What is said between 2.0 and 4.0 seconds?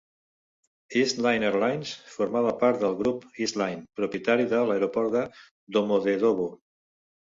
formava part del grup East Line,